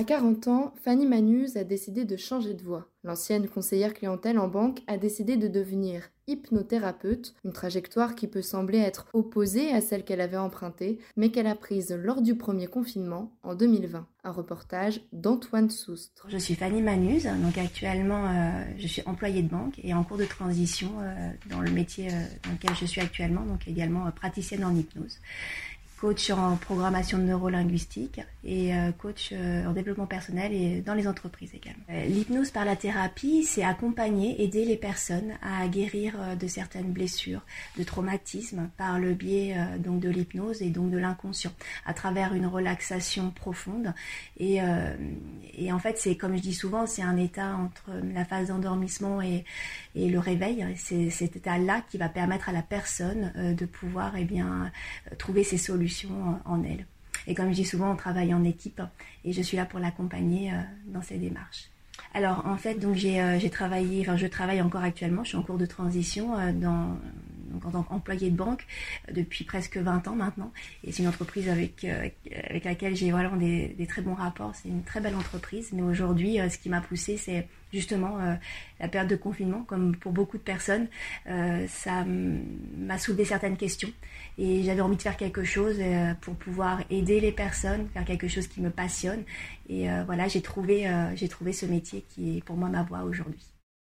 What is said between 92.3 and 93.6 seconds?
est pour moi ma voie aujourd'hui.